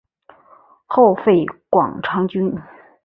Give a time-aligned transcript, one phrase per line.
[0.87, 2.55] 后废广长郡。